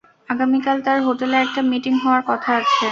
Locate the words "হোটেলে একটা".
1.07-1.61